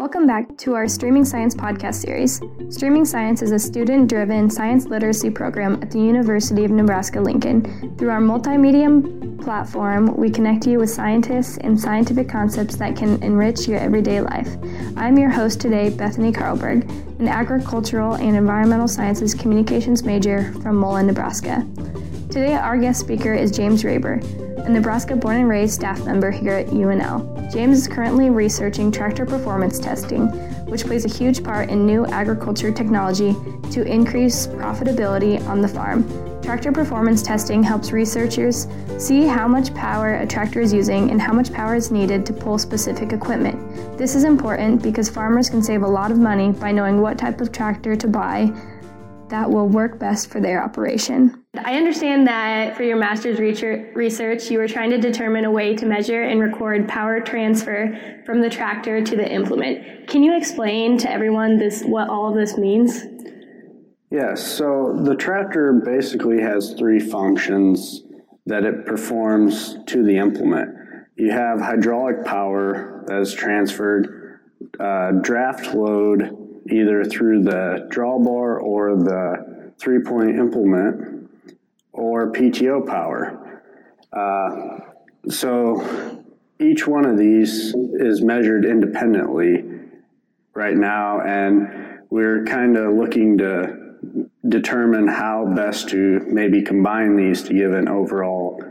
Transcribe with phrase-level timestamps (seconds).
[0.00, 2.40] Welcome back to our Streaming Science podcast series.
[2.74, 7.94] Streaming Science is a student driven science literacy program at the University of Nebraska Lincoln.
[7.98, 13.68] Through our multimedia platform, we connect you with scientists and scientific concepts that can enrich
[13.68, 14.48] your everyday life.
[14.96, 16.88] I'm your host today, Bethany Karlberg,
[17.20, 21.66] an agricultural and environmental sciences communications major from Mullen, Nebraska.
[22.30, 24.22] Today, our guest speaker is James Roeber,
[24.64, 27.52] a Nebraska born and raised staff member here at UNL.
[27.52, 30.28] James is currently researching tractor performance testing,
[30.66, 33.34] which plays a huge part in new agriculture technology
[33.72, 36.08] to increase profitability on the farm.
[36.40, 41.32] Tractor performance testing helps researchers see how much power a tractor is using and how
[41.32, 43.58] much power is needed to pull specific equipment.
[43.98, 47.40] This is important because farmers can save a lot of money by knowing what type
[47.40, 48.52] of tractor to buy
[49.30, 51.44] that will work best for their operation.
[51.64, 55.86] I understand that for your master's research, you were trying to determine a way to
[55.86, 60.08] measure and record power transfer from the tractor to the implement.
[60.08, 63.04] Can you explain to everyone this what all of this means?
[64.10, 68.02] Yes, so the tractor basically has three functions
[68.46, 70.70] that it performs to the implement.
[71.16, 74.40] You have hydraulic power that is transferred,
[74.80, 81.30] uh, draft load either through the drawbar or the three point implement
[81.92, 83.62] or PTO power.
[84.12, 86.24] Uh, so
[86.58, 89.64] each one of these is measured independently
[90.54, 93.80] right now, and we're kind of looking to
[94.48, 98.62] determine how best to maybe combine these to give an overall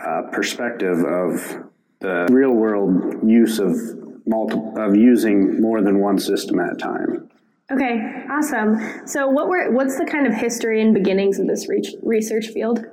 [0.00, 1.64] uh, perspective of
[2.00, 7.30] the real world use of multi- of using more than one system at a time.
[7.72, 9.06] Okay, awesome.
[9.06, 11.66] So, what were what's the kind of history and beginnings of this
[12.02, 12.84] research field?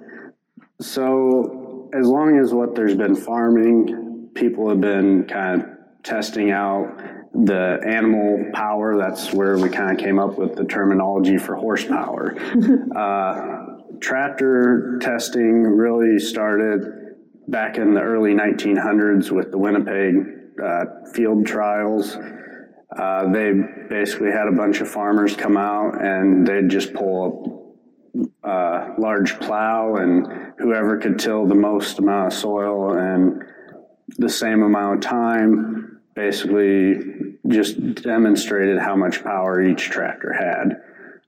[0.80, 5.70] So, as long as what there's been farming, people have been kind of
[6.04, 6.88] testing out
[7.34, 8.98] the animal power.
[8.98, 12.36] That's where we kind of came up with the terminology for horsepower.
[12.96, 17.16] uh, tractor testing really started
[17.50, 22.18] back in the early 1900s with the Winnipeg uh, field trials.
[22.98, 23.54] Uh, they
[23.90, 27.78] basically had a bunch of farmers come out and they'd just pull
[28.44, 33.44] a uh, large plow and whoever could till the most amount of soil and
[34.18, 37.00] the same amount of time basically
[37.48, 40.82] just demonstrated how much power each tractor had.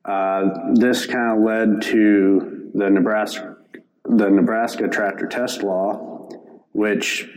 [0.03, 3.55] Uh, this kind of led to the Nebraska
[4.05, 6.29] the Nebraska tractor test law,
[6.73, 7.29] which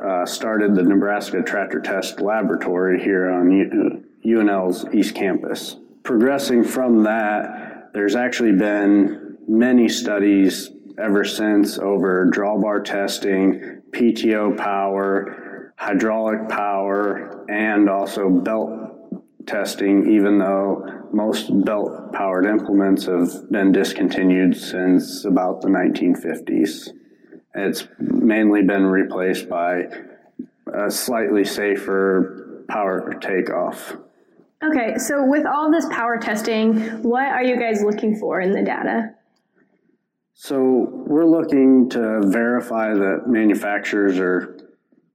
[0.00, 5.76] uh, started the Nebraska Tractor Test Laboratory here on UNL's East Campus.
[6.02, 15.72] Progressing from that, there's actually been many studies ever since over drawbar testing, PTO power,
[15.76, 18.70] hydraulic power, and also belt
[19.46, 26.90] testing, even though most belt powered implements have been discontinued since about the 1950s.
[27.54, 29.84] It's mainly been replaced by
[30.72, 33.96] a slightly safer power takeoff.
[34.62, 38.62] Okay, so with all this power testing, what are you guys looking for in the
[38.62, 39.14] data?
[40.32, 44.58] So we're looking to verify that manufacturers are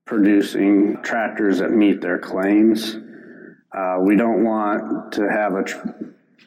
[0.05, 2.95] producing tractors that meet their claims.
[3.75, 5.87] Uh, we don't want to have a tr-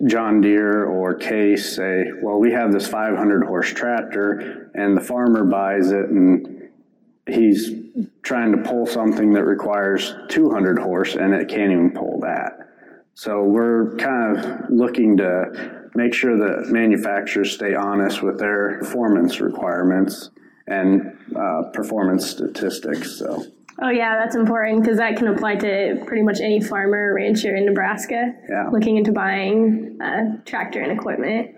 [0.06, 5.44] John Deere or Case say, well, we have this 500 horse tractor and the farmer
[5.44, 6.68] buys it and
[7.26, 7.70] he's
[8.22, 12.58] trying to pull something that requires 200 horse and it can't even pull that.
[13.14, 19.40] So we're kind of looking to make sure that manufacturers stay honest with their performance
[19.40, 20.30] requirements
[20.66, 23.18] and uh, performance statistics.
[23.18, 23.44] So.
[23.80, 27.56] Oh yeah, that's important because that can apply to pretty much any farmer or rancher
[27.56, 28.68] in Nebraska yeah.
[28.70, 31.56] looking into buying uh, tractor and equipment.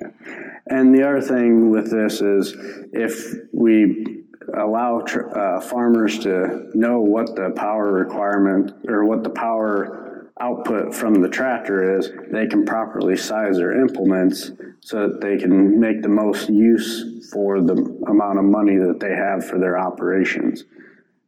[0.66, 2.54] And the other thing with this is
[2.92, 4.24] if we
[4.56, 10.94] allow tr- uh, farmers to know what the power requirement or what the power output
[10.94, 16.02] from the tractor is, they can properly size their implements so that they can make
[16.02, 17.74] the most use for the
[18.08, 20.64] amount of money that they have for their operations.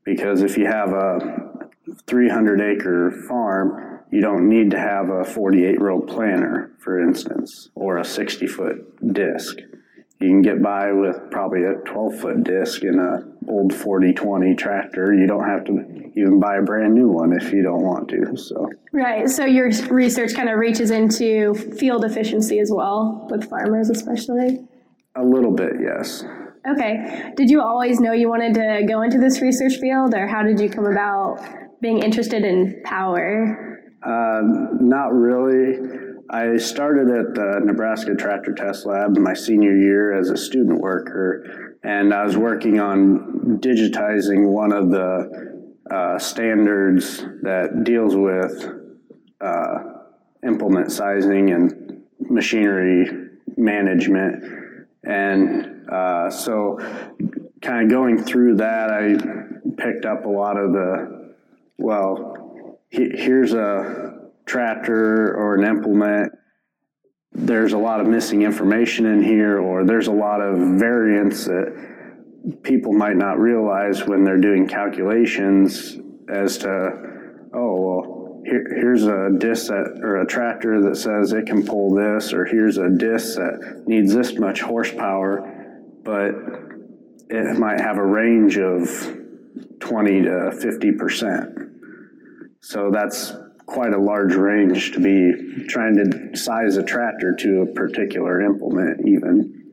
[0.07, 1.69] Because if you have a
[2.07, 7.99] 300 acre farm, you don't need to have a 48 row planter, for instance, or
[7.99, 9.59] a 60 foot disc.
[10.21, 15.13] You can get by with probably a 12 foot disc in an old 4020 tractor.
[15.13, 18.37] You don't have to even buy a brand new one if you don't want to.
[18.37, 19.29] So right.
[19.29, 24.67] So your research kind of reaches into field efficiency as well with farmers, especially.
[25.17, 26.25] A little bit, yes.
[26.69, 27.33] Okay.
[27.37, 30.59] Did you always know you wanted to go into this research field, or how did
[30.59, 31.39] you come about
[31.81, 33.81] being interested in power?
[34.03, 34.41] Uh,
[34.81, 35.79] not really.
[36.31, 41.77] I started at the Nebraska Tractor Test Lab my senior year as a student worker,
[41.85, 48.69] and I was working on digitizing one of the uh, standards that deals with
[49.41, 49.79] uh,
[50.45, 53.07] implement sizing and machinery
[53.57, 54.45] management.
[55.05, 56.79] And uh, so,
[57.63, 59.17] kind of going through that, I
[59.77, 61.35] picked up a lot of the,
[61.79, 66.33] well, he, here's a tractor or an implement,
[67.33, 72.63] there's a lot of missing information in here, or there's a lot of variance that
[72.63, 75.99] people might not realize when they're doing calculations
[76.29, 76.69] as to,
[77.53, 81.95] oh, well, here, here's a disc that, or a tractor that says it can pull
[81.95, 85.56] this, or here's a disc that needs this much horsepower,
[86.07, 86.35] but
[87.29, 88.89] it might have a range of
[89.81, 91.59] 20 to 50 percent.
[92.61, 93.35] So that's
[93.67, 99.07] quite a large range to be trying to size a tractor to a particular implement,
[99.07, 99.65] even.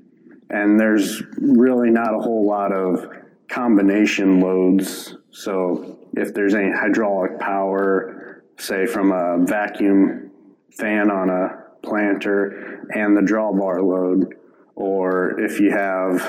[0.49, 3.07] And there's really not a whole lot of
[3.47, 5.15] combination loads.
[5.31, 10.31] So if there's any hydraulic power, say from a vacuum
[10.71, 14.35] fan on a planter and the drawbar load,
[14.75, 16.21] or if you have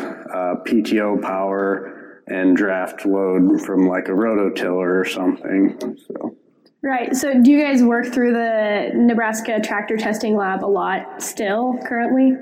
[0.67, 5.99] PTO power and draft load from like a rototiller or something.
[6.07, 6.37] So.
[6.83, 7.17] Right.
[7.17, 12.33] So, do you guys work through the Nebraska tractor testing lab a lot still currently?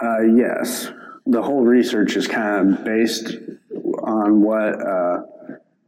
[0.00, 0.90] Uh, yes.
[1.24, 3.34] The whole research is kind of based
[4.02, 5.22] on what uh,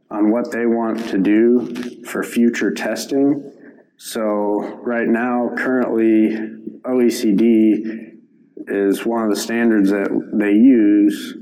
[0.09, 3.51] on what they want to do for future testing.
[3.97, 6.31] So, right now, currently,
[6.81, 8.14] OECD
[8.67, 11.37] is one of the standards that they use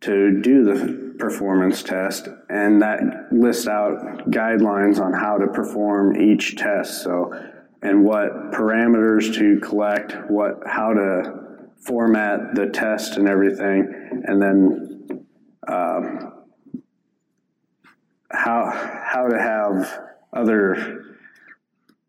[0.00, 3.00] to do the performance test, and that
[3.30, 7.02] lists out guidelines on how to perform each test.
[7.02, 7.32] So,
[7.82, 15.26] and what parameters to collect, what how to format the test and everything, and then
[15.68, 16.32] um,
[18.30, 18.70] how
[19.04, 20.00] how to have
[20.32, 21.04] other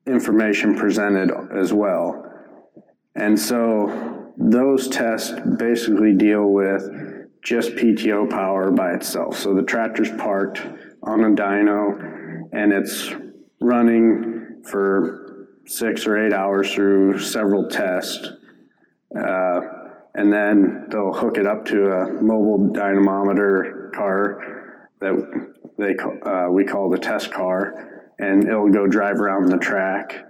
[0.07, 2.29] information presented as well.
[3.15, 6.83] And so those tests basically deal with
[7.41, 9.37] just PTO power by itself.
[9.37, 10.61] So the tractor's parked
[11.03, 13.11] on a dyno and it's
[13.59, 18.29] running for six or eight hours through several tests.
[19.15, 19.61] Uh,
[20.15, 25.95] and then they'll hook it up to a mobile dynamometer car that they
[26.29, 30.23] uh, we call the test car, and it'll go drive around the track,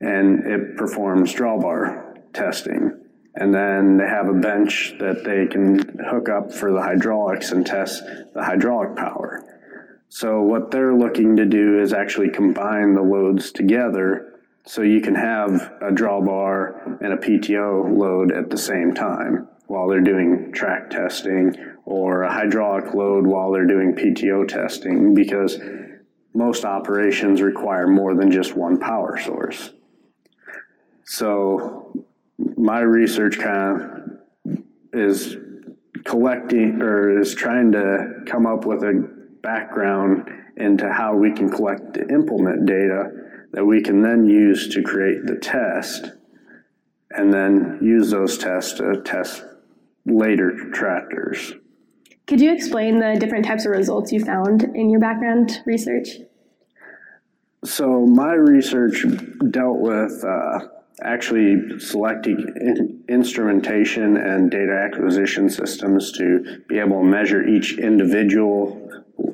[0.00, 2.99] and it performs drawbar testing
[3.40, 5.78] and then they have a bench that they can
[6.10, 8.04] hook up for the hydraulics and test
[8.34, 9.42] the hydraulic power.
[10.10, 15.14] So what they're looking to do is actually combine the loads together so you can
[15.14, 20.90] have a drawbar and a PTO load at the same time while they're doing track
[20.90, 21.56] testing
[21.86, 25.58] or a hydraulic load while they're doing PTO testing because
[26.34, 29.70] most operations require more than just one power source.
[31.04, 32.04] So
[32.56, 34.58] my research kind of
[34.92, 35.36] is
[36.04, 39.08] collecting or is trying to come up with a
[39.42, 43.10] background into how we can collect the implement data
[43.52, 46.12] that we can then use to create the test
[47.10, 49.44] and then use those tests to test
[50.06, 51.54] later tractors.
[52.26, 56.08] Could you explain the different types of results you found in your background research?
[57.64, 59.04] So, my research
[59.50, 60.60] dealt with uh,
[61.02, 68.90] actually selecting in instrumentation and data acquisition systems to be able to measure each individual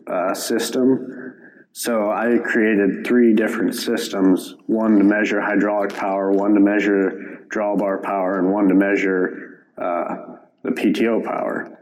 [0.06, 1.34] uh, system.
[1.72, 8.02] So I created three different systems, one to measure hydraulic power, one to measure drawbar
[8.02, 11.78] power, and one to measure uh, the PTO power.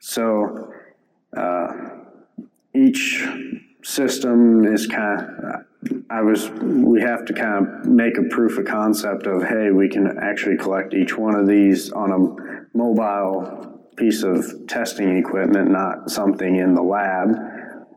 [0.00, 0.72] So
[1.36, 1.72] uh,
[2.74, 3.24] each
[3.82, 5.64] system is kind of
[6.10, 9.88] I was, we have to kind of make a proof of concept of, hey, we
[9.88, 16.10] can actually collect each one of these on a mobile piece of testing equipment, not
[16.10, 17.34] something in the lab,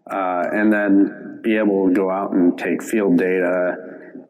[0.09, 3.75] uh, and then be able to go out and take field data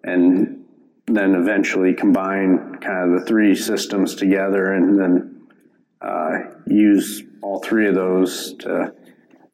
[0.04, 0.66] and
[1.06, 5.42] then eventually combine kind of the three systems together and then
[6.02, 8.94] uh, use all three of those to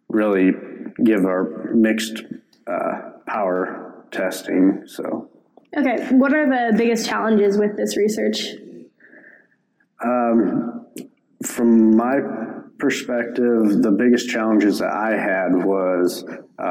[0.07, 0.51] really
[1.03, 2.23] give our mixed
[2.67, 4.83] uh, power testing.
[4.85, 5.29] So,
[5.77, 8.55] okay, what are the biggest challenges with this research?
[10.03, 10.87] Um,
[11.43, 12.19] from my
[12.77, 16.23] perspective, the biggest challenges that I had was
[16.57, 16.63] uh,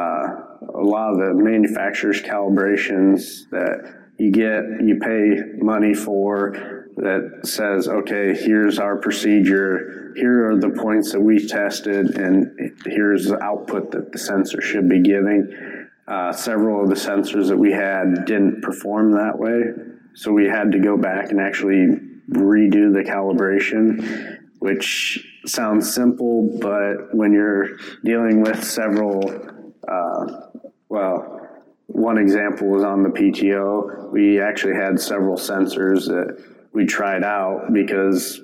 [0.75, 7.87] a lot of the manufacturers' calibrations that you get, you pay money for that says,
[7.87, 13.93] okay, here's our procedure, here are the points that we tested, and here's the output
[13.93, 15.78] that the sensor should be giving.
[16.09, 19.63] Uh, several of the sensors that we had didn't perform that way,
[20.15, 21.87] so we had to go back and actually
[22.31, 29.23] redo the calibration, which sounds simple, but when you're dealing with several,
[29.87, 30.27] uh,
[30.89, 31.47] well,
[31.89, 34.11] one example was on the PTO.
[34.11, 38.43] We actually had several sensors that we tried out because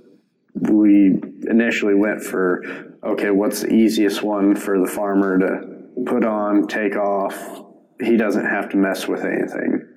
[0.55, 1.19] we
[1.49, 2.63] initially went for
[3.03, 5.74] okay, what's the easiest one for the farmer to
[6.07, 7.65] put on, take off?
[8.01, 9.89] He doesn't have to mess with anything.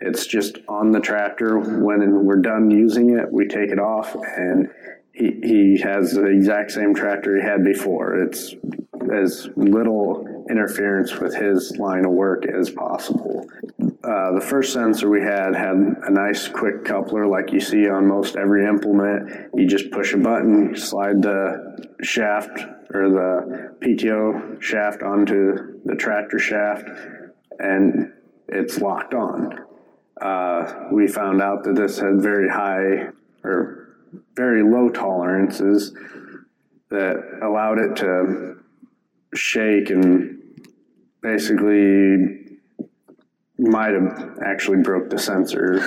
[0.00, 1.58] It's just on the tractor.
[1.58, 4.68] When we're done using it, we take it off, and
[5.12, 8.18] he, he has the exact same tractor he had before.
[8.22, 8.54] It's
[9.12, 13.46] as little interference with his line of work as possible.
[14.06, 18.06] Uh, the first sensor we had had a nice quick coupler like you see on
[18.06, 19.50] most every implement.
[19.52, 22.60] You just push a button, slide the shaft
[22.94, 26.88] or the PTO shaft onto the tractor shaft,
[27.58, 28.12] and
[28.48, 29.58] it's locked on.
[30.20, 33.08] Uh, we found out that this had very high
[33.42, 33.88] or
[34.36, 35.92] very low tolerances
[36.90, 38.56] that allowed it to
[39.34, 40.40] shake and
[41.22, 42.45] basically
[43.58, 45.80] might have actually broke the sensor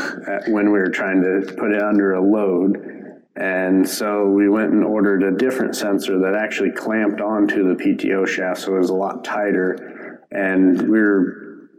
[0.47, 3.21] when we were trying to put it under a load.
[3.35, 8.27] And so we went and ordered a different sensor that actually clamped onto the PTO
[8.27, 10.25] shaft, so it was a lot tighter.
[10.31, 11.69] And we were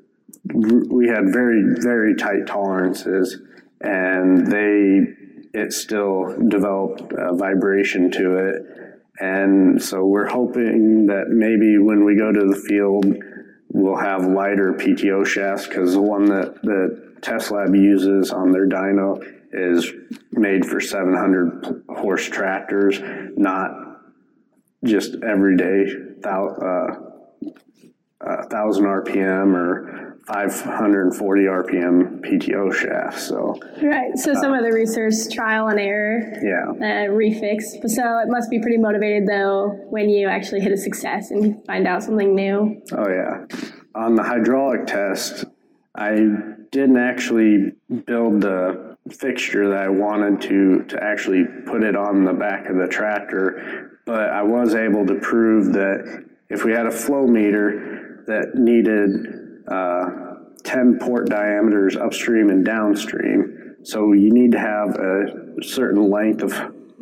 [0.54, 3.42] we had very very tight tolerances,
[3.80, 5.14] and they
[5.52, 8.62] it still developed a vibration to it.
[9.20, 13.04] And so we're hoping that maybe when we go to the field,
[13.73, 18.69] we'll have lighter PTO shafts because the one that the test lab uses on their
[18.69, 19.23] dyno
[19.53, 19.93] is
[20.33, 23.00] made for 700 horse tractors,
[23.37, 23.73] not
[24.85, 25.87] just everyday
[26.25, 26.97] uh, uh,
[28.21, 30.00] 1000 RPM or
[30.33, 33.21] 540 RPM PTO shaft.
[33.21, 34.17] So right.
[34.17, 36.21] So some of the research trial and error.
[36.43, 36.71] Yeah.
[36.71, 37.63] Uh, refix.
[37.89, 41.87] So it must be pretty motivated though when you actually hit a success and find
[41.87, 42.81] out something new.
[42.93, 43.45] Oh yeah.
[43.97, 45.45] On the hydraulic test,
[45.97, 46.15] I
[46.71, 47.73] didn't actually
[48.07, 52.77] build the fixture that I wanted to to actually put it on the back of
[52.77, 58.23] the tractor, but I was able to prove that if we had a flow meter
[58.29, 63.76] that needed uh, 10 port diameters upstream and downstream.
[63.83, 66.52] So you need to have a certain length of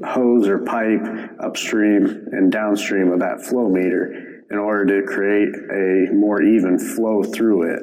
[0.04, 1.02] hose or pipe
[1.40, 7.22] upstream and downstream of that flow meter in order to create a more even flow
[7.22, 7.82] through it.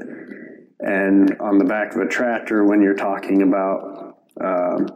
[0.80, 4.88] And on the back of a tractor, when you're talking about um,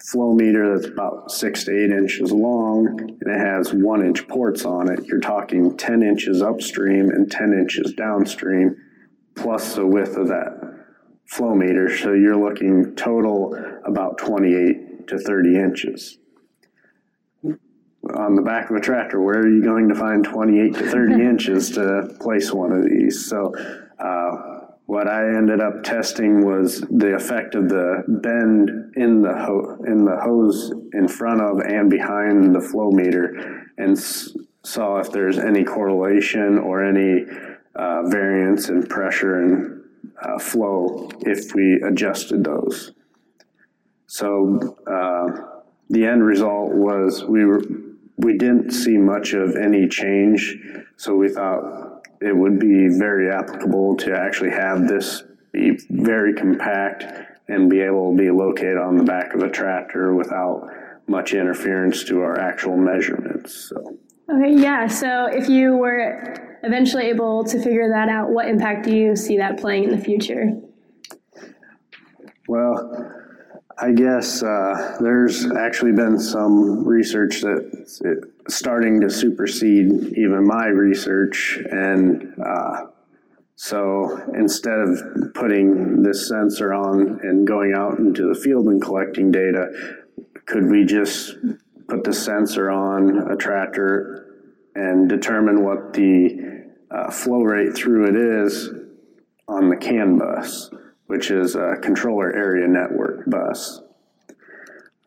[0.00, 4.64] flow meter that's about six to eight inches long and it has one inch ports
[4.64, 8.76] on it, you're talking 10 inches upstream and 10 inches downstream
[9.34, 10.86] plus the width of that
[11.26, 11.94] flow meter.
[11.96, 16.18] So you're looking total about 28 to 30 inches.
[18.14, 21.12] On the back of a tractor, where are you going to find 28 to 30
[21.24, 23.26] inches to place one of these?
[23.26, 23.54] So,
[23.98, 29.78] uh, what I ended up testing was the effect of the bend in the ho-
[29.86, 35.12] in the hose in front of and behind the flow meter, and s- saw if
[35.12, 37.24] there's any correlation or any
[37.74, 39.82] uh, variance in pressure and
[40.22, 42.92] uh, flow if we adjusted those.
[44.06, 47.62] So uh, the end result was we were
[48.18, 50.56] we didn't see much of any change.
[50.96, 57.04] So we thought it would be very applicable to actually have this be very compact
[57.48, 60.68] and be able to be located on the back of a tractor without
[61.06, 63.68] much interference to our actual measurements.
[63.68, 63.98] So.
[64.32, 64.86] Okay, yeah.
[64.86, 69.36] So if you were eventually able to figure that out, what impact do you see
[69.38, 70.52] that playing in the future?
[72.48, 73.12] Well,
[73.78, 78.02] I guess uh, there's actually been some research that's
[78.48, 82.86] starting to supersede even my research, and uh,
[83.56, 89.30] so instead of putting this sensor on and going out into the field and collecting
[89.30, 89.66] data,
[90.46, 91.36] could we just
[91.88, 94.26] put the sensor on a tractor
[94.74, 96.51] and determine what the
[96.94, 98.70] uh, flow rate through it is
[99.48, 100.70] on the CAN bus,
[101.06, 103.80] which is a controller area network bus.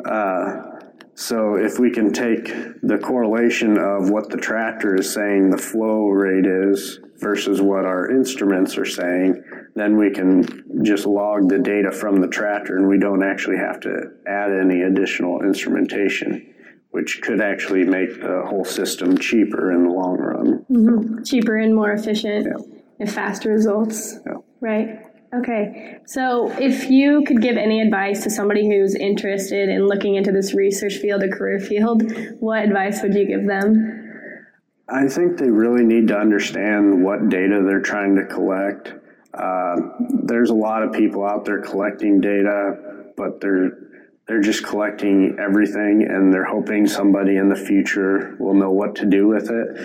[0.03, 0.71] Uh,
[1.17, 2.47] So if we can take
[2.83, 8.11] the correlation of what the tractor is saying the flow rate is versus what our
[8.11, 9.41] instruments are saying,
[9.75, 10.43] then we can
[10.83, 14.81] just log the data from the tractor and we don't actually have to add any
[14.81, 16.53] additional instrumentation,
[16.95, 20.65] which could actually make the whole system cheaper in the long run.
[20.71, 21.23] Mm-hmm.
[21.23, 22.63] Cheaper and more efficient Yeah.
[23.01, 24.17] and faster results.
[24.25, 24.35] Yeah.
[24.61, 25.01] Right.
[25.33, 25.97] Okay.
[26.05, 30.53] So, if you could give any advice to somebody who's interested in looking into this
[30.53, 32.01] research field or career field,
[32.39, 34.45] what advice would you give them?
[34.87, 38.93] I think they really need to understand what data they're trying to collect.
[39.33, 39.75] Uh,
[40.23, 43.84] there's a lot of people out there collecting data, but they're
[44.27, 49.05] they're just collecting everything, and they're hoping somebody in the future will know what to
[49.05, 49.77] do with it.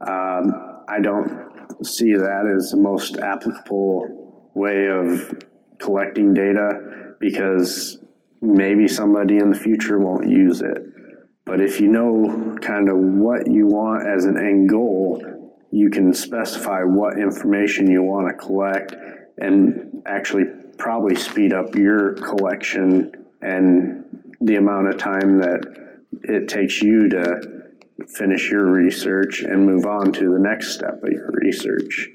[0.00, 5.42] Um, I don't see that as the most applicable way of
[5.78, 7.98] collecting data because
[8.40, 10.78] maybe somebody in the future won't use it.
[11.44, 15.22] But if you know kind of what you want as an end goal,
[15.70, 18.94] you can specify what information you want to collect
[19.38, 20.44] and actually
[20.78, 24.04] probably speed up your collection and
[24.40, 27.64] the amount of time that it takes you to
[28.08, 32.10] finish your research and move on to the next step of your research.